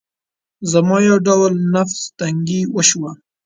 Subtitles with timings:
[0.71, 3.11] زما يو ډول نفس تنګي وشوه.